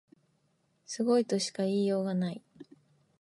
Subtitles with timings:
[0.87, 2.41] すごいとしか言いようがない